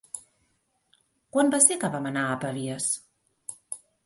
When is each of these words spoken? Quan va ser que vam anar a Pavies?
Quan 1.37 1.53
va 1.57 1.59
ser 1.67 1.77
que 1.85 1.93
vam 1.97 2.09
anar 2.13 2.25
a 2.31 2.41
Pavies? 2.45 2.89